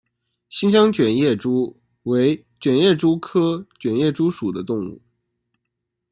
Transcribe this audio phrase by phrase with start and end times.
[0.49, 4.99] 新疆卷叶蛛为卷叶蛛科卷叶蛛属的动物。